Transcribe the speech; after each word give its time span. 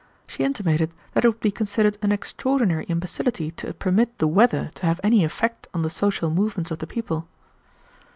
She 0.25 0.41
intimated 0.43 0.95
that 1.13 1.23
it 1.23 1.27
would 1.27 1.41
be 1.41 1.51
considered 1.51 1.99
an 2.01 2.11
extraordinary 2.11 2.85
imbecility 2.85 3.51
to 3.51 3.71
permit 3.71 4.17
the 4.17 4.25
weather 4.25 4.71
to 4.73 4.87
have 4.87 4.99
any 5.03 5.23
effect 5.23 5.67
on 5.75 5.83
the 5.83 5.91
social 5.91 6.31
movements 6.31 6.71
of 6.71 6.79
the 6.79 6.87
people. 6.87 7.27